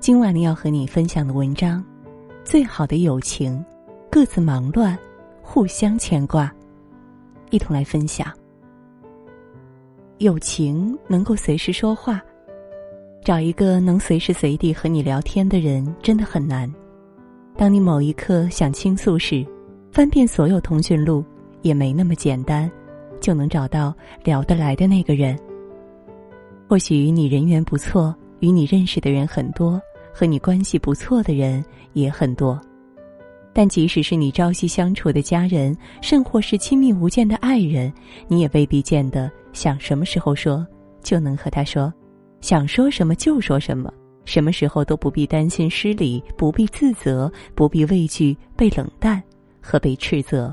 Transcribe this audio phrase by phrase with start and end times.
[0.00, 1.84] 今晚呢，要和你分享的文章，
[2.44, 3.62] 最好的友情，
[4.08, 4.96] 各自忙乱，
[5.42, 6.52] 互相牵挂，
[7.50, 8.32] 一同来分享。
[10.18, 12.22] 友情能够随时说话，
[13.24, 16.72] 找一个能随时随地和你聊天的人真的很难。
[17.56, 19.44] 当你某一刻想倾诉时，
[19.90, 21.24] 翻遍所有通讯录，
[21.62, 22.70] 也没那么简单，
[23.20, 23.92] 就能找到
[24.22, 25.36] 聊得来的那个人。
[26.68, 29.80] 或许你人缘不错，与你认识的人很多。
[30.10, 32.60] 和你关系不错的人也很多，
[33.52, 37.92] 但即使是你朝夕相处的家人，甚或是亲密无间的爱人，
[38.26, 40.66] 你也未必见得想什么时候说
[41.04, 41.92] 就能和他说，
[42.40, 43.92] 想说什么就说什么，
[44.24, 49.22] 什么时候都不必担心失礼，不必自责，不必畏惧被冷淡
[49.62, 50.52] 和被斥责。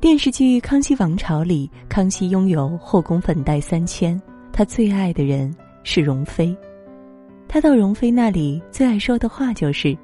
[0.00, 4.20] 电视剧《康熙王朝》里，康熙拥有后宫粉黛三千，
[4.52, 6.56] 他最爱的人是容妃。
[7.48, 9.96] 他到容妃那里最爱说的话就是：“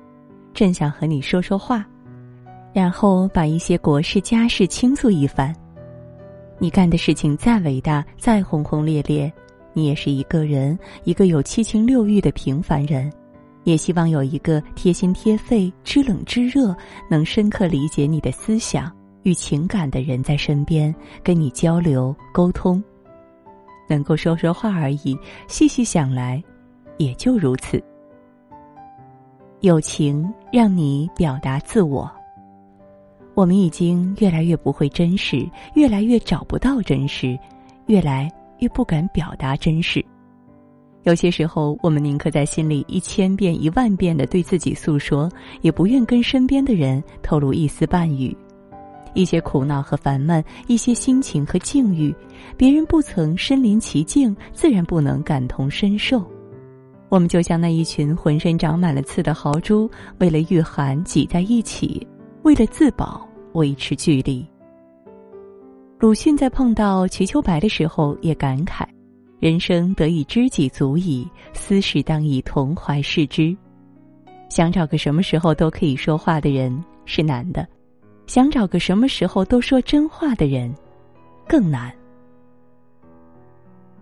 [0.53, 1.87] 朕想和你说说话。”
[2.75, 5.55] 然后把一些国事家事倾诉一番。
[6.59, 9.33] 你干的事情再伟大、再轰轰烈烈，
[9.73, 13.11] 你也是一个人，一个有七情六欲的平凡人。
[13.65, 16.75] 也希望有一个贴心贴肺、知冷知热、
[17.11, 22.83] 能深刻理解你的思想与情感的人在身边，跟你交流沟通，
[23.89, 25.19] 能够说说话而已。
[25.49, 26.43] 细细想来。
[26.99, 27.79] 也就如此。
[29.61, 32.11] 友情让你表达自我。
[33.35, 37.39] 我们已经越来越不会真实，越来越找不到真实，
[37.85, 40.03] 越来越不敢表达真实。
[41.03, 48.35] 有些时候，我们宁可在心里一千遍、一万遍的对自己诉说，也不愿跟身边的人透露一丝半语。
[49.17, 52.15] 一些苦恼和烦闷，一些心情和境遇，
[52.57, 56.23] 别人不曾身临其境，自然不能感同身受。
[57.09, 62.07] 我们就像那一群浑身长满了刺的豪猪，为了御寒挤在一起，
[62.43, 64.47] 为了自保维持距离。
[65.99, 68.85] 鲁迅在碰到瞿秋白的时候也感慨
[69.41, 73.57] ：“人生得以知己足矣，私事当以同怀视之。”
[74.51, 77.67] 想找个什么时候都可以说话的人是难的，
[78.27, 80.75] 想找个什么时候都说真话的人
[81.49, 81.93] 更难。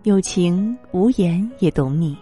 [0.04, 2.16] 友情无言也懂你。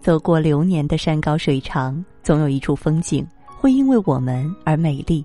[0.00, 5.24] 走过流年的山高水长，总有一处风景会因为我们而美丽；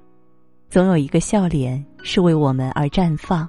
[0.70, 3.48] 总有一个笑脸是为我们而绽放；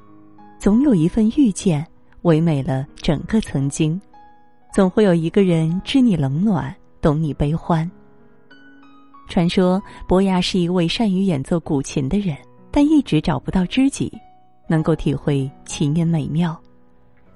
[0.59, 1.87] 总有一份遇见
[2.23, 4.01] 唯美了整个曾经；
[4.73, 7.91] 总会有一个人知你冷暖，懂你悲欢。
[9.29, 12.37] 传说伯牙是一位善于演奏古琴的人，
[12.71, 14.11] 但一直找不到知己，
[14.67, 16.59] 能够体会琴音美妙，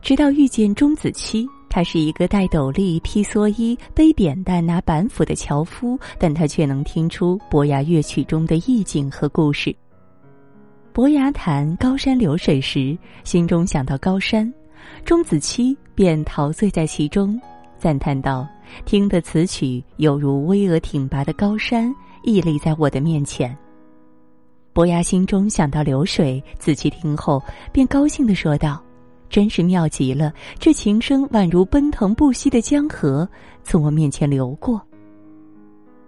[0.00, 1.46] 直到遇见钟子期。
[1.68, 9.74] 他是一个戴斗笠、披蓑衣、背扁担、拿板斧的樵夫，但他却能听出伯牙乐曲中的意境和故事。
[10.92, 14.52] 伯牙弹高山流水时，心中想到高山，
[15.02, 17.40] 钟子期便陶醉在其中，
[17.78, 18.46] 赞叹道
[18.84, 23.56] ：“听得此曲，犹如巍峨挺拔的高山屹立在我的面前。”
[24.72, 28.82] 伯牙心中想到流水，子期听后便高兴的说道。
[29.28, 30.30] 真是妙极了！
[30.58, 33.26] 这琴声宛如奔腾不息的江河，
[33.62, 34.78] 从我面前流过。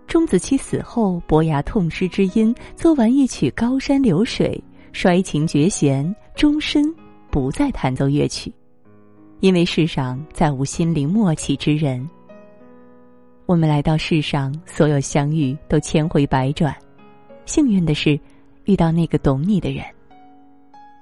[0.07, 6.95] 钟子期死后，伯牙痛失知音，奏完一曲《高山流水》，衰琴绝弦，终身
[7.31, 8.53] 不再弹奏乐曲，
[9.41, 12.07] 因为世上再无心灵默契之人。
[13.47, 16.75] 我们来到世上，所有相遇都千回百转，
[17.45, 18.19] 幸运的是，
[18.65, 19.85] 遇到那个懂你的人。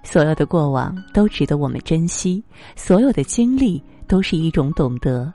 [0.02, 2.42] 所有的过往都值得我们珍惜，
[2.74, 5.32] 所有的经历都是一种懂得，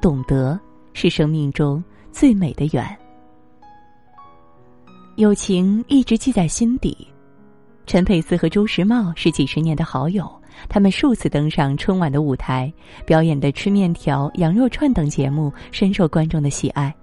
[0.00, 0.58] 懂得
[0.94, 2.98] 是生命中最美的缘。
[5.16, 7.06] 友情一直记在心底。
[7.84, 10.32] 陈佩斯和朱时茂是几十年的好友，
[10.68, 12.72] 他们数次登上春晚的舞台，
[13.04, 16.94] 表演的吃面条、羊肉串等节目深受观众的喜爱。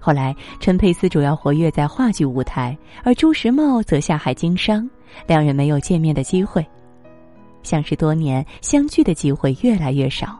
[0.00, 4.88] 后来，陈佩斯主要活跃在话剧舞台，而朱时茂则下海经商。
[5.26, 6.64] 两人没有见面的机会，
[7.62, 10.38] 相识多年，相聚的机会越来越少。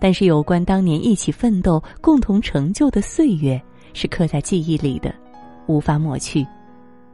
[0.00, 3.60] 但是，有关当年一起奋斗、共同成就的岁月，
[3.94, 5.14] 是刻在记忆里的，
[5.66, 6.46] 无法抹去。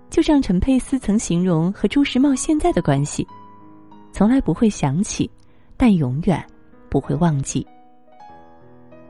[0.08, 3.26] 就像陈佩斯曾形容和朱时茂现在的关系：
[4.14, 5.28] 从来不会想起，
[5.76, 6.40] 但永远
[6.88, 7.66] 不会忘记。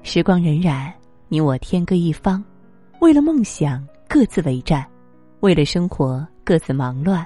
[0.02, 0.90] 时光荏苒，
[1.28, 2.42] 你我天各一方，
[3.02, 4.82] 为了梦想各自为战，
[5.40, 7.24] 为了生活各自忙乱。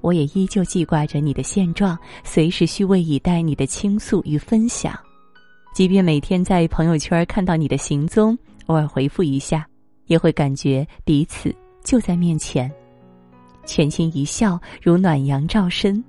[0.00, 4.92] 我也依旧记挂着你的现状，随时虚位以待你的倾诉与分享。
[5.72, 8.36] 即便每天在朋友圈看到你的行踪，
[8.66, 9.64] 偶尔回复一下，
[10.06, 11.54] 也会感觉彼此
[11.84, 12.68] 就在面前，
[13.66, 16.02] 全心一笑如暖阳照身。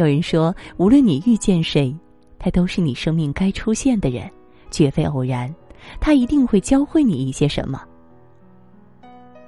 [0.00, 1.94] 有人说，无论你遇见谁，
[2.38, 4.30] 他都是你生命该出现的人，
[4.70, 5.54] 绝非偶然，
[6.00, 7.82] 他一定会教会你一些什么。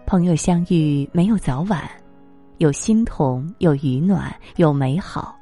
[0.04, 1.90] 朋友相遇没有早晚，
[2.58, 5.34] 有心同，有雨暖，有美好，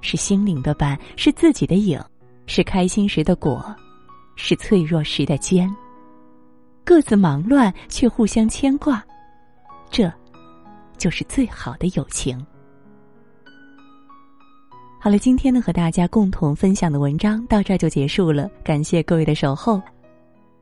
[0.00, 2.02] 是心灵的伴，是自己的影，
[2.46, 3.64] 是开心时的果，
[4.34, 5.72] 是脆弱时的坚。
[6.82, 9.04] 各自忙乱却互相牵挂，
[9.88, 10.12] 这，
[10.98, 12.44] 就是最好的友情。
[15.04, 19.82] 好了，今天呢和大家共同分享的文章到这儿就结束了，感谢各位的守候，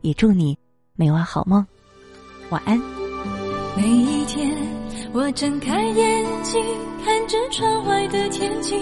[0.00, 0.56] 也祝你
[0.96, 1.62] 每晚好梦，
[2.48, 2.80] 晚安。
[3.76, 4.50] 每一天，
[5.12, 6.58] 我睁开眼睛，
[7.04, 8.74] 看着窗外的天气，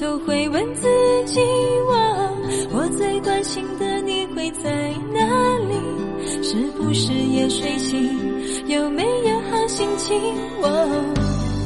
[0.00, 0.88] 都会问自
[1.26, 1.38] 己：
[1.86, 6.42] 我我最关心的你会在哪里？
[6.42, 8.66] 是不是也睡醒？
[8.68, 10.18] 有没有好心情？
[10.62, 10.68] 我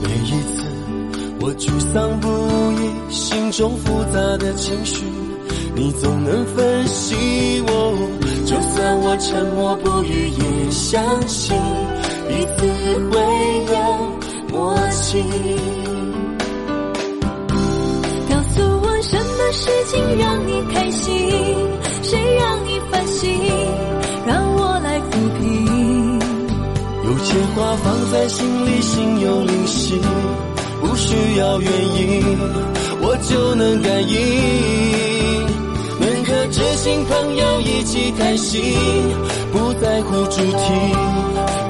[0.02, 0.51] 每一次。
[1.44, 2.28] 我沮丧不
[2.80, 5.04] 已，心中复杂的情绪，
[5.74, 7.16] 你总能分析
[7.66, 7.98] 我。
[8.46, 11.56] 就算我沉默不语，也相信
[12.28, 12.62] 彼此
[13.10, 13.18] 会
[13.74, 15.20] 有默契。
[18.30, 21.12] 告诉我什么事情让你开心，
[22.04, 23.36] 谁让你烦心，
[24.24, 25.10] 让我来抚
[25.40, 26.20] 平。
[27.04, 30.00] 有些话放在心里，心有灵犀。
[31.12, 32.22] 不需要原因，
[33.02, 34.16] 我就能感应。
[36.00, 38.62] 能和知心朋友一起谈心，
[39.52, 40.72] 不在乎主题，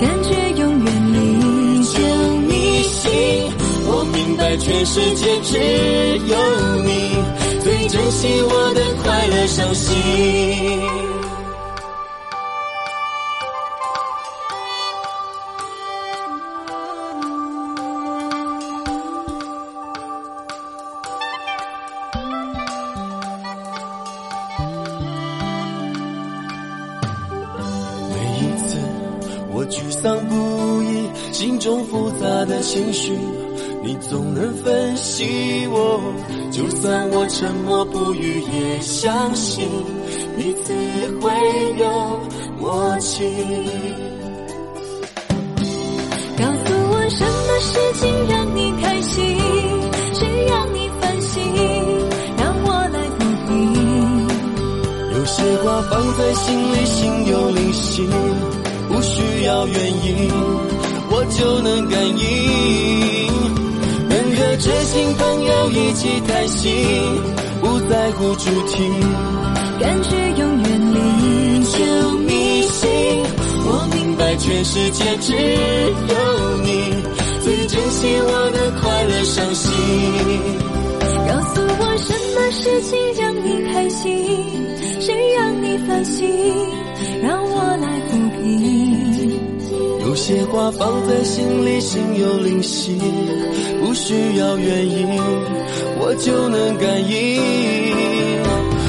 [0.00, 0.30] 感觉
[0.60, 1.98] 永远离就
[2.46, 3.10] 迷心。
[3.84, 5.58] 我明白全世界只
[6.28, 6.36] 有
[6.84, 7.16] 你
[7.62, 9.92] 最珍惜我的快乐伤心。
[30.02, 33.12] 丧不已，心中复杂的情绪，
[33.84, 36.00] 你总能分析我。
[36.50, 39.64] 就算我沉默不语，也相信
[40.36, 40.72] 彼此
[41.20, 41.30] 会
[41.78, 42.20] 有
[42.58, 43.22] 默契。
[46.36, 49.38] 告诉我什么事情让你开心，
[50.14, 51.40] 谁让你烦心，
[52.36, 53.50] 让我来抚平。
[55.14, 58.02] 有些话放在心里，心有灵犀。
[58.92, 59.74] 不需要原
[60.04, 60.28] 因，
[61.10, 62.22] 我就能感应。
[64.06, 66.70] 能和知心朋友一起谈心，
[67.62, 68.84] 不在乎主题，
[69.80, 71.78] 感觉永远离就
[72.18, 72.90] 迷信。
[73.64, 76.68] 我明白全世界只有你
[77.42, 79.72] 最珍惜我的快乐伤心。
[81.26, 84.12] 告诉我什么事情让你开心，
[85.00, 86.28] 谁让你烦心，
[87.22, 87.91] 让我来。
[90.12, 92.98] 有些话放在心里，心有灵犀，
[93.80, 95.08] 不需要原因，
[95.98, 97.40] 我就能感应。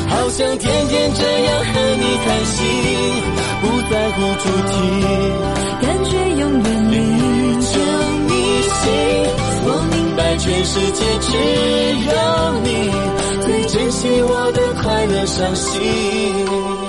[0.09, 2.59] 好想天天这样和你谈心，
[3.61, 4.75] 不在乎主题，
[5.81, 6.11] 感觉
[6.41, 6.93] 永远离
[7.71, 7.79] 就
[8.27, 8.31] 迷
[8.67, 8.83] 信。
[9.63, 11.31] 我明白全世界只
[12.03, 12.11] 有
[12.65, 12.67] 你
[13.45, 16.82] 最珍惜我的快乐伤心。